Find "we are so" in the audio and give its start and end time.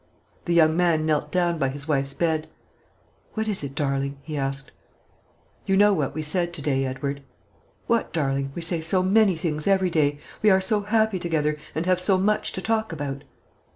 10.41-10.81